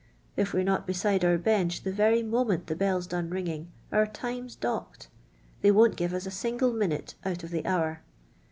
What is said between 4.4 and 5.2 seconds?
dtK ked—